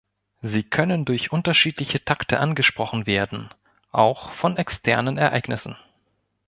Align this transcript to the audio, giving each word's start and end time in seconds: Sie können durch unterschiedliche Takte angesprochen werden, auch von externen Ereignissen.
Sie 0.41 0.63
können 0.63 1.05
durch 1.05 1.31
unterschiedliche 1.31 2.03
Takte 2.03 2.39
angesprochen 2.39 3.05
werden, 3.05 3.51
auch 3.91 4.31
von 4.31 4.57
externen 4.57 5.19
Ereignissen. 5.19 5.75